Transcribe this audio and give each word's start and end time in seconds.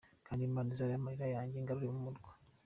Kandi 0.25 0.41
Imana 0.49 0.69
izareba 0.71 0.97
amarira 1.01 1.27
yanjye 1.35 1.55
ingarure 1.57 1.89
mu 1.95 2.01
murwa. 2.05 2.31